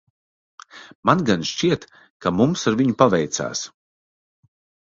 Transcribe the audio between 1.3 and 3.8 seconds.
šķiet, ka mums ar viņu paveicās.